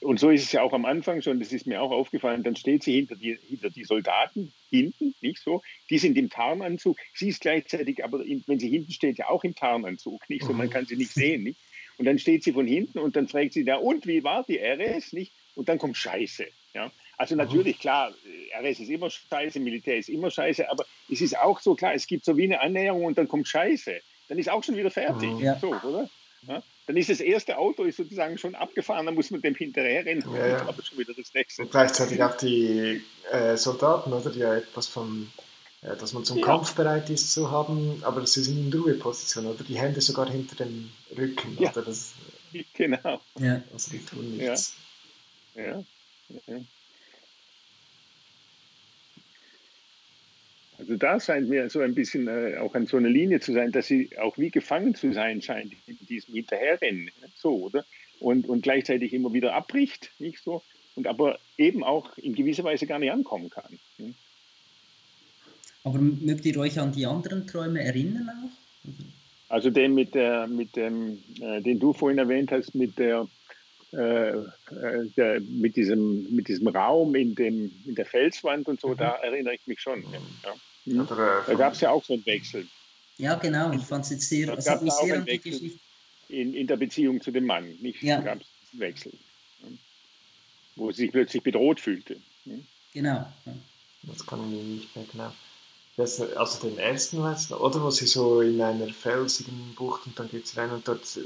Und 0.01 0.19
so 0.19 0.29
ist 0.29 0.43
es 0.43 0.51
ja 0.51 0.61
auch 0.61 0.73
am 0.73 0.83
Anfang 0.83 1.21
schon, 1.21 1.39
das 1.39 1.53
ist 1.53 1.65
mir 1.65 1.81
auch 1.81 1.91
aufgefallen, 1.91 2.43
dann 2.43 2.57
steht 2.57 2.83
sie 2.83 2.93
hinter 2.93 3.15
die, 3.15 3.37
hinter 3.47 3.69
die 3.69 3.85
Soldaten, 3.85 4.51
hinten, 4.69 5.15
nicht 5.21 5.41
so, 5.41 5.61
die 5.89 5.99
sind 5.99 6.17
im 6.17 6.29
Tarnanzug, 6.29 6.97
sie 7.13 7.29
ist 7.29 7.39
gleichzeitig, 7.39 8.03
aber 8.03 8.19
wenn 8.19 8.59
sie 8.59 8.69
hinten 8.69 8.91
steht, 8.91 9.17
ja 9.17 9.29
auch 9.29 9.45
im 9.45 9.55
Tarnanzug, 9.55 10.29
nicht 10.29 10.43
so, 10.43 10.51
man 10.51 10.67
mhm. 10.67 10.71
kann 10.71 10.85
sie 10.87 10.97
nicht 10.97 11.13
sehen, 11.13 11.43
nicht? 11.43 11.59
Und 11.99 12.05
dann 12.05 12.17
steht 12.17 12.45
sie 12.45 12.53
von 12.53 12.65
hinten 12.65 12.97
und 12.97 13.17
dann 13.17 13.27
fragt 13.27 13.53
sie, 13.53 13.65
ja, 13.65 13.75
und 13.75 14.07
wie 14.07 14.23
war 14.23 14.45
die 14.47 14.57
RS? 14.57 15.11
Nicht? 15.11 15.33
Und 15.55 15.67
dann 15.67 15.77
kommt 15.77 15.97
Scheiße. 15.97 16.45
Ja? 16.73 16.91
Also 17.17 17.35
natürlich, 17.35 17.77
klar, 17.77 18.13
RS 18.57 18.79
ist 18.79 18.89
immer 18.89 19.09
scheiße, 19.09 19.59
Militär 19.59 19.97
ist 19.97 20.07
immer 20.07 20.31
scheiße, 20.31 20.69
aber 20.69 20.85
es 21.11 21.19
ist 21.19 21.37
auch 21.37 21.59
so 21.59 21.75
klar, 21.75 21.93
es 21.93 22.07
gibt 22.07 22.23
so 22.23 22.37
wie 22.37 22.45
eine 22.45 22.61
Annäherung 22.61 23.03
und 23.03 23.17
dann 23.17 23.27
kommt 23.27 23.49
Scheiße. 23.49 23.99
Dann 24.29 24.39
ist 24.39 24.49
auch 24.49 24.63
schon 24.63 24.77
wieder 24.77 24.89
fertig. 24.89 25.29
Ja. 25.39 25.59
So, 25.59 25.73
oder? 25.73 26.09
Ja? 26.47 26.63
Dann 26.87 26.95
ist 26.95 27.09
das 27.09 27.19
erste 27.19 27.57
Auto 27.57 27.83
ist 27.83 27.97
sozusagen 27.97 28.37
schon 28.37 28.55
abgefahren, 28.55 29.05
dann 29.05 29.15
muss 29.15 29.29
man 29.29 29.41
dem 29.41 29.55
hinterher 29.55 30.05
rennen. 30.05 30.23
Ja, 30.33 30.47
ja. 30.47 30.61
Aber 30.67 30.81
schon 30.81 30.97
wieder 30.97 31.13
das 31.13 31.33
nächste. 31.33 31.63
Und 31.63 31.71
gleichzeitig 31.71 32.23
auch 32.23 32.37
die 32.37 33.01
äh, 33.29 33.57
Soldaten, 33.57 34.13
oder, 34.13 34.29
die 34.29 34.39
ja 34.39 34.55
etwas 34.55 34.87
von 34.87 35.29
äh, 35.37 35.48
dass 35.81 36.13
man 36.13 36.25
zum 36.25 36.39
ja. 36.39 36.45
Kampf 36.45 36.75
bereit 36.75 37.09
ist 37.09 37.31
zu 37.31 37.51
haben, 37.51 38.03
aber 38.03 38.25
sie 38.27 38.43
sind 38.43 38.57
in 38.57 38.79
Ruheposition 38.79 39.45
oder 39.45 39.63
die 39.63 39.79
Hände 39.79 40.01
sogar 40.01 40.29
hinter 40.29 40.55
dem 40.57 40.91
Rücken. 41.15 41.57
Ja. 41.59 41.71
Oder 41.71 41.83
das, 41.83 42.13
genau. 42.73 43.21
Ja. 43.39 43.61
Also 43.71 43.91
die 43.91 44.05
tun 44.05 44.37
nichts. 44.37 44.75
Ja. 45.55 45.83
ja. 46.47 46.61
Also 50.77 50.95
da 50.95 51.19
scheint 51.19 51.49
mir 51.49 51.69
so 51.69 51.81
ein 51.81 51.93
bisschen 51.93 52.27
äh, 52.27 52.57
auch 52.57 52.73
an 52.73 52.87
so 52.87 52.97
einer 52.97 53.09
Linie 53.09 53.41
zu 53.41 53.53
sein, 53.53 53.71
dass 53.71 53.87
sie 53.87 54.17
auch 54.17 54.37
wie 54.37 54.49
gefangen 54.49 54.95
zu 54.95 55.11
sein 55.13 55.41
scheint 55.41 55.73
in 55.87 55.97
diesem 56.07 56.33
Hinterherrennen, 56.33 57.11
so, 57.35 57.55
oder? 57.63 57.85
Und, 58.19 58.47
und 58.47 58.61
gleichzeitig 58.61 59.13
immer 59.13 59.33
wieder 59.33 59.53
abbricht, 59.53 60.11
nicht 60.19 60.41
so? 60.41 60.63
Und 60.95 61.07
aber 61.07 61.39
eben 61.57 61.83
auch 61.83 62.17
in 62.17 62.33
gewisser 62.33 62.63
Weise 62.63 62.87
gar 62.87 62.99
nicht 62.99 63.11
ankommen 63.11 63.49
kann. 63.49 63.79
Hm? 63.97 64.15
Aber 65.83 65.99
mögt 65.99 66.45
ihr 66.45 66.57
euch 66.57 66.79
an 66.79 66.91
die 66.91 67.05
anderen 67.05 67.47
Träume 67.47 67.81
erinnern 67.83 68.29
auch? 68.29 68.93
Also 69.49 69.69
den 69.69 69.95
mit 69.95 70.13
der, 70.13 70.47
mit 70.47 70.75
dem, 70.75 71.23
äh, 71.41 71.61
den 71.61 71.79
du 71.79 71.93
vorhin 71.93 72.19
erwähnt 72.19 72.51
hast, 72.51 72.75
mit 72.75 72.97
der, 72.99 73.27
äh, 73.93 74.29
äh 74.29 74.45
der, 75.17 75.41
mit 75.41 75.75
diesem, 75.75 76.35
mit 76.35 76.47
diesem 76.47 76.67
Raum 76.67 77.15
in 77.15 77.33
dem, 77.33 77.71
in 77.85 77.95
der 77.95 78.05
Felswand 78.05 78.67
und 78.67 78.79
so, 78.79 78.89
mhm. 78.89 78.97
da 78.97 79.15
erinnere 79.15 79.55
ich 79.55 79.65
mich 79.65 79.81
schon. 79.81 80.03
Ja. 80.03 80.19
Mhm. 80.85 81.07
Da 81.07 81.53
gab 81.55 81.73
es 81.73 81.81
ja 81.81 81.89
auch 81.89 82.03
so 82.03 82.13
einen 82.13 82.25
Wechsel. 82.25 82.67
Ja, 83.17 83.35
genau. 83.35 83.71
Ich 83.73 83.81
fand 83.81 84.05
es 84.05 84.11
jetzt 84.11 84.29
sehr, 84.29 84.55
es 84.55 84.69
hat 84.69 84.83
mich 84.83 84.93
sehr 84.93 85.17
an 85.17 85.25
die 85.25 85.39
Geschichte. 85.39 85.79
In, 86.29 86.53
in 86.53 86.67
der 86.67 86.77
Beziehung 86.77 87.21
zu 87.21 87.31
dem 87.31 87.45
Mann, 87.45 87.75
nicht? 87.81 88.03
Ja. 88.03 88.17
Da 88.17 88.21
gab 88.21 88.41
es 88.41 88.47
einen 88.71 88.81
Wechsel. 88.81 89.13
Wo 90.75 90.91
sie 90.91 91.03
sich 91.03 91.11
plötzlich 91.11 91.41
bedroht 91.41 91.79
fühlte. 91.79 92.17
Genau. 92.93 93.25
Das 94.03 94.25
kann 94.25 94.39
ich 94.41 94.57
mir 94.57 94.63
nicht 94.63 94.95
mehr 94.95 95.05
genau 95.11 95.31
Das, 95.99 96.21
also 96.21 96.65
den 96.65 96.77
ersten 96.77 97.21
weißt 97.21 97.51
du, 97.51 97.57
oder 97.57 97.83
wo 97.83 97.91
sie 97.91 98.07
so 98.07 98.39
in 98.39 98.61
einer 98.61 98.87
felsigen 98.87 99.75
Bucht 99.75 100.07
und 100.07 100.17
dann 100.17 100.29
geht 100.29 100.47
sie 100.47 100.57
rein 100.57 100.71
und 100.71 100.87
dort 100.87 101.19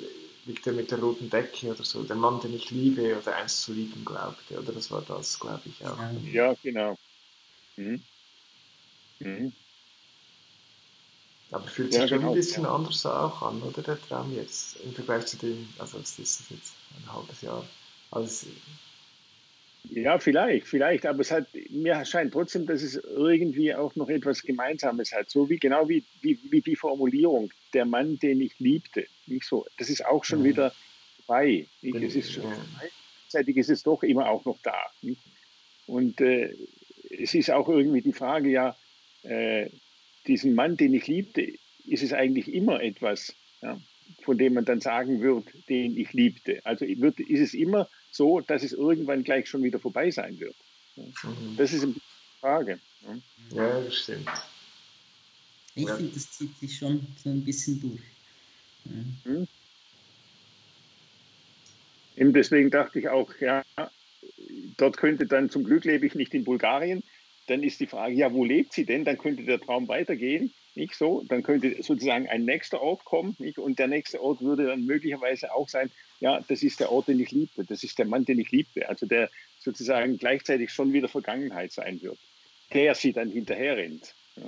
liegt 0.45 0.65
er 0.65 0.73
mit 0.73 0.89
der 0.89 0.97
roten 0.97 1.29
Decke 1.29 1.67
oder 1.67 1.83
so, 1.83 2.01
der 2.01 2.15
Mann, 2.15 2.41
den 2.41 2.55
ich 2.55 2.71
liebe 2.71 3.15
oder 3.15 3.35
einst 3.35 3.61
zu 3.61 3.71
lieben 3.71 4.03
glaubte, 4.03 4.59
oder 4.59 4.71
das 4.71 4.89
war 4.89 5.03
das, 5.07 5.39
glaube 5.39 5.61
ich 5.65 5.85
auch. 5.85 5.95
Ja, 6.31 6.55
genau. 6.63 6.97
Mhm. 7.75 8.01
Mhm. 9.19 9.53
Aber 11.51 11.67
fühlt 11.67 11.93
sich 11.93 12.01
ja, 12.01 12.07
schon 12.07 12.17
genau, 12.17 12.31
ein 12.31 12.35
bisschen 12.35 12.63
ja. 12.63 12.73
anders 12.73 13.05
auch 13.05 13.43
an, 13.43 13.61
oder 13.61 13.83
der 13.83 14.01
Traum 14.01 14.33
jetzt, 14.35 14.77
im 14.77 14.91
Vergleich 14.95 15.27
zu 15.27 15.37
dem, 15.37 15.69
also 15.77 15.99
es 15.99 16.17
ist 16.17 16.49
jetzt 16.49 16.73
ein 16.97 17.13
halbes 17.13 17.41
Jahr. 17.41 17.63
Also 18.09 18.47
ja, 19.89 20.17
vielleicht, 20.17 20.67
vielleicht, 20.67 21.05
aber 21.05 21.19
es 21.19 21.31
hat, 21.31 21.47
mir 21.69 21.93
erscheint 21.93 22.33
trotzdem, 22.33 22.65
dass 22.65 22.81
es 22.81 22.95
irgendwie 22.95 23.75
auch 23.75 23.95
noch 23.95 24.09
etwas 24.09 24.41
Gemeinsames 24.41 25.13
hat. 25.13 25.29
So 25.29 25.49
wie 25.49 25.57
genau 25.57 25.89
wie, 25.89 26.03
wie, 26.21 26.39
wie 26.49 26.61
die 26.61 26.75
Formulierung, 26.75 27.51
der 27.73 27.85
Mann, 27.85 28.17
den 28.19 28.41
ich 28.41 28.57
liebte. 28.59 29.05
Nicht 29.27 29.45
so, 29.45 29.65
das 29.77 29.89
ist 29.89 30.05
auch 30.05 30.23
schon 30.23 30.39
ja. 30.39 30.45
wieder. 30.45 30.73
Nicht? 31.81 32.03
Es 32.03 32.15
ist 32.15 32.31
schon, 32.33 32.53
gleichzeitig 32.79 33.57
ist 33.57 33.69
es 33.69 33.83
doch 33.83 34.03
immer 34.03 34.29
auch 34.29 34.45
noch 34.45 34.57
da. 34.61 34.77
Nicht? 35.01 35.21
Und 35.85 36.21
äh, 36.21 36.53
es 37.09 37.33
ist 37.33 37.51
auch 37.51 37.67
irgendwie 37.69 38.01
die 38.01 38.13
Frage, 38.13 38.49
ja, 38.49 38.75
äh, 39.23 39.69
diesen 40.27 40.55
Mann, 40.55 40.77
den 40.77 40.93
ich 40.93 41.07
liebte, 41.07 41.41
ist 41.85 42.03
es 42.03 42.13
eigentlich 42.13 42.53
immer 42.53 42.81
etwas, 42.81 43.35
ja, 43.61 43.79
von 44.23 44.37
dem 44.37 44.53
man 44.53 44.65
dann 44.65 44.81
sagen 44.81 45.21
wird, 45.21 45.45
den 45.69 45.97
ich 45.97 46.13
liebte. 46.13 46.61
Also 46.65 46.85
wird, 46.85 47.19
ist 47.19 47.39
es 47.39 47.53
immer 47.53 47.89
so, 48.11 48.39
dass 48.41 48.63
es 48.63 48.73
irgendwann 48.73 49.23
gleich 49.23 49.47
schon 49.47 49.63
wieder 49.63 49.79
vorbei 49.79 50.11
sein 50.11 50.39
wird. 50.39 50.55
Mhm. 50.95 51.57
Das 51.57 51.73
ist 51.73 51.83
eine 51.83 51.95
Frage. 52.39 52.79
Ja, 53.51 53.81
das 53.81 53.95
stimmt. 53.95 54.29
Ich 55.75 55.87
ja. 55.87 55.95
finde, 55.95 56.11
das 56.13 56.31
zieht 56.31 56.57
sich 56.59 56.77
schon 56.77 57.05
so 57.23 57.29
ein 57.29 57.43
bisschen 57.43 57.81
durch. 57.81 58.01
Ja. 58.85 59.31
Mhm. 59.31 59.47
Eben 62.15 62.33
deswegen 62.33 62.69
dachte 62.69 62.99
ich 62.99 63.09
auch, 63.09 63.31
ja, 63.39 63.63
dort 64.77 64.97
könnte 64.97 65.25
dann, 65.25 65.49
zum 65.49 65.63
Glück 65.63 65.83
lebe 65.83 66.05
ich 66.05 66.13
nicht 66.13 66.33
in 66.33 66.43
Bulgarien, 66.43 67.03
dann 67.47 67.63
ist 67.63 67.79
die 67.79 67.87
Frage, 67.87 68.13
ja, 68.13 68.31
wo 68.31 68.45
lebt 68.45 68.73
sie 68.73 68.85
denn? 68.85 69.03
Dann 69.03 69.17
könnte 69.17 69.43
der 69.43 69.59
Traum 69.59 69.87
weitergehen, 69.87 70.53
nicht 70.75 70.95
so? 70.95 71.23
Dann 71.27 71.43
könnte 71.43 71.81
sozusagen 71.83 72.27
ein 72.27 72.45
nächster 72.45 72.81
Ort 72.81 73.05
kommen, 73.05 73.35
nicht? 73.39 73.57
Und 73.57 73.79
der 73.79 73.87
nächste 73.87 74.21
Ort 74.21 74.41
würde 74.41 74.65
dann 74.65 74.85
möglicherweise 74.85 75.53
auch 75.53 75.69
sein, 75.69 75.91
ja, 76.19 76.39
das 76.47 76.63
ist 76.63 76.79
der 76.79 76.91
Ort, 76.91 77.07
den 77.07 77.19
ich 77.19 77.31
liebte, 77.31 77.63
das 77.63 77.83
ist 77.83 77.97
der 77.99 78.05
Mann, 78.05 78.25
den 78.25 78.39
ich 78.39 78.51
liebte, 78.51 78.87
also 78.87 79.05
der 79.05 79.29
sozusagen 79.59 80.17
gleichzeitig 80.17 80.71
schon 80.71 80.93
wieder 80.93 81.07
Vergangenheit 81.07 81.71
sein 81.71 82.01
wird, 82.01 82.17
der 82.73 82.95
sie 82.95 83.13
dann 83.13 83.29
hinterher 83.29 83.77
rennt. 83.77 84.13
Ja. 84.35 84.43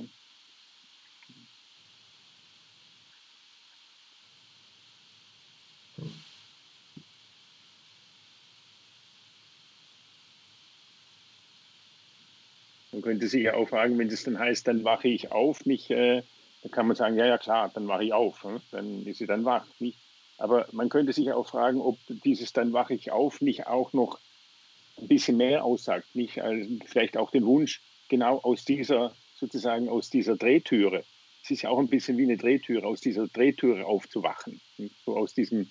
Könnte 13.05 13.27
sich 13.27 13.43
ja 13.43 13.53
auch 13.53 13.69
fragen, 13.69 13.99
wenn 13.99 14.07
es 14.07 14.23
dann 14.23 14.39
heißt, 14.39 14.67
dann 14.67 14.83
wache 14.83 15.07
ich 15.07 15.31
auf, 15.31 15.63
nicht, 15.67 15.91
äh, 15.91 16.23
dann 16.63 16.71
kann 16.71 16.87
man 16.87 16.95
sagen, 16.95 17.15
ja, 17.15 17.27
ja 17.27 17.37
klar, 17.37 17.69
dann 17.71 17.87
wache 17.87 18.03
ich 18.03 18.13
auf, 18.13 18.43
ne? 18.43 18.59
dann 18.71 19.05
ist 19.05 19.19
sie 19.19 19.27
dann 19.27 19.45
wach. 19.45 19.67
Nicht? 19.77 19.99
Aber 20.39 20.65
man 20.71 20.89
könnte 20.89 21.13
sich 21.13 21.31
auch 21.31 21.47
fragen, 21.47 21.81
ob 21.81 21.99
dieses 22.07 22.51
dann 22.51 22.73
wache 22.73 22.95
ich 22.95 23.11
auf 23.11 23.41
nicht 23.41 23.67
auch 23.67 23.93
noch 23.93 24.19
ein 24.97 25.07
bisschen 25.07 25.37
mehr 25.37 25.63
aussagt, 25.63 26.15
nicht 26.15 26.41
also 26.41 26.67
vielleicht 26.87 27.15
auch 27.15 27.29
den 27.29 27.45
Wunsch, 27.45 27.79
genau 28.09 28.39
aus 28.39 28.65
dieser, 28.65 29.15
sozusagen 29.35 29.87
aus 29.87 30.09
dieser 30.09 30.35
Drehtüre. 30.35 31.03
Es 31.43 31.51
ist 31.51 31.61
ja 31.61 31.69
auch 31.69 31.77
ein 31.77 31.89
bisschen 31.89 32.17
wie 32.17 32.23
eine 32.23 32.37
Drehtüre, 32.37 32.87
aus 32.87 33.01
dieser 33.01 33.27
Drehtüre 33.27 33.85
aufzuwachen. 33.85 34.59
So 35.05 35.15
aus 35.15 35.35
diesem, 35.35 35.69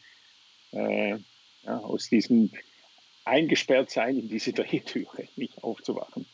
äh, 0.70 1.18
ja, 1.64 1.78
aus 1.78 2.08
diesem 2.08 2.52
eingesperrt 3.24 3.90
sein 3.90 4.18
in 4.18 4.28
diese 4.28 4.52
Drehtüre, 4.52 5.26
nicht 5.34 5.64
aufzuwachen. 5.64 6.26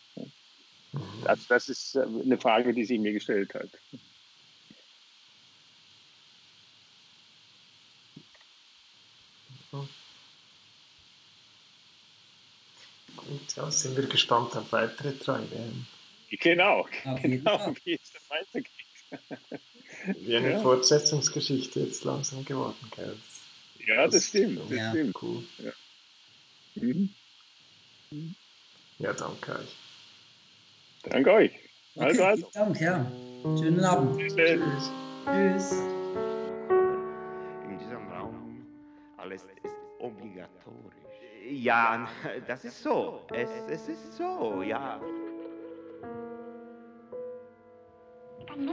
Also 1.24 1.44
das 1.48 1.68
ist 1.68 1.94
äh, 1.94 2.02
eine 2.02 2.38
Frage, 2.38 2.72
die 2.72 2.84
sie 2.84 2.98
mir 2.98 3.12
gestellt 3.12 3.54
hat. 3.54 3.70
Gut, 13.30 13.56
ja, 13.56 13.70
sind 13.70 13.96
wir 13.96 14.06
gespannt 14.06 14.56
auf 14.56 14.72
weitere 14.72 15.12
Träume. 15.12 15.86
Genau, 16.30 16.88
genau, 17.22 17.74
wie 17.84 17.94
es 17.94 18.12
dann 18.12 18.38
weitergeht. 18.38 18.70
Wie 20.18 20.36
eine 20.36 20.52
ja. 20.52 20.60
Fortsetzungsgeschichte 20.60 21.80
jetzt 21.80 22.04
langsam 22.04 22.44
geworden, 22.44 22.90
gell? 22.96 23.16
Ja, 23.86 24.04
das, 24.04 24.14
das 24.14 24.26
stimmt, 24.26 24.70
das 24.70 24.78
ja. 24.78 24.90
stimmt. 24.90 25.22
Cool. 25.22 25.44
Ja. 25.58 25.72
Mhm. 26.76 27.14
ja, 28.98 29.12
danke 29.12 29.52
euch. 29.52 29.79
Danke 31.04 31.32
euch. 31.32 31.52
Also, 31.96 32.22
okay, 32.22 32.30
also. 32.30 32.50
Dank, 32.52 32.80
ja. 32.80 33.06
Schönen 33.42 33.84
Abend. 33.84 34.18
Tschüss. 34.18 34.34
Tschüss. 34.34 34.92
Tschüss. 35.24 35.72
In 37.68 37.78
diesem 37.78 38.08
Raum 38.08 38.66
alles 39.16 39.42
ist 39.64 39.76
obligatorisch. 39.98 40.94
Ja, 41.48 42.06
das 42.46 42.64
ist 42.64 42.82
so. 42.82 43.20
Es, 43.32 43.50
es 43.68 43.88
ist 43.88 44.16
so, 44.16 44.62
ja. 44.62 45.00
Dann 48.46 48.68